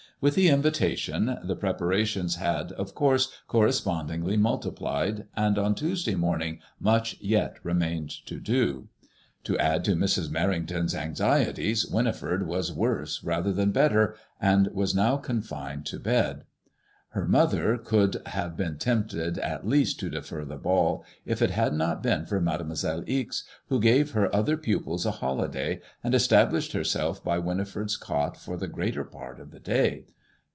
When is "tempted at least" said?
18.77-19.99